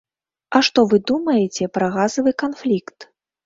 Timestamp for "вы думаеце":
0.93-1.69